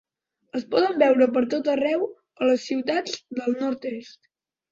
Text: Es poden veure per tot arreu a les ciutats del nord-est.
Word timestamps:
Es 0.59 0.63
poden 0.69 0.95
veure 1.01 1.25
per 1.35 1.43
tot 1.51 1.69
arreu 1.73 2.07
a 2.07 2.47
les 2.51 2.65
ciutats 2.71 3.19
del 3.41 3.57
nord-est. 3.63 4.21